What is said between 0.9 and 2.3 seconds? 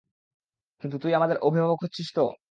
তুই আমাদের অভিবাবক হচ্ছিস তো?